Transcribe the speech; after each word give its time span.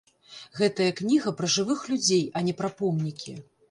Гэтая 0.59 0.87
кніга 1.01 1.35
пра 1.43 1.51
жывых 1.59 1.87
людзей, 1.93 2.27
а 2.39 2.47
не 2.49 2.53
пра 2.61 2.77
помнікі. 2.83 3.43